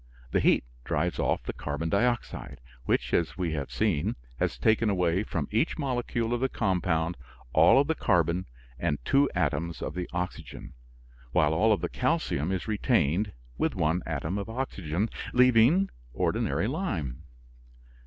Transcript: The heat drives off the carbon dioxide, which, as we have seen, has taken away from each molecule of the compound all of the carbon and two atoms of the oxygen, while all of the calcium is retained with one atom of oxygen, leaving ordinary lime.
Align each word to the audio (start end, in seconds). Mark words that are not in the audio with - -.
The 0.31 0.39
heat 0.39 0.63
drives 0.83 1.19
off 1.19 1.43
the 1.43 1.53
carbon 1.53 1.87
dioxide, 1.87 2.59
which, 2.85 3.13
as 3.13 3.37
we 3.37 3.51
have 3.53 3.69
seen, 3.71 4.15
has 4.39 4.57
taken 4.57 4.89
away 4.89 5.21
from 5.21 5.47
each 5.51 5.77
molecule 5.77 6.33
of 6.33 6.39
the 6.41 6.49
compound 6.49 7.17
all 7.53 7.79
of 7.79 7.85
the 7.85 7.93
carbon 7.93 8.47
and 8.79 8.97
two 9.05 9.29
atoms 9.35 9.79
of 9.79 9.93
the 9.93 10.09
oxygen, 10.11 10.73
while 11.33 11.53
all 11.53 11.71
of 11.71 11.81
the 11.81 11.87
calcium 11.87 12.51
is 12.51 12.67
retained 12.67 13.31
with 13.59 13.75
one 13.75 14.01
atom 14.07 14.39
of 14.39 14.49
oxygen, 14.49 15.07
leaving 15.33 15.87
ordinary 16.13 16.65
lime. 16.65 17.21